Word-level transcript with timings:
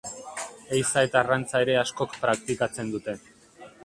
Ehiza 0.77 1.03
eta 1.07 1.19
arrantza 1.19 1.61
ere 1.65 1.75
askok 1.81 2.15
praktikatzen 2.23 2.91
dute. 2.97 3.15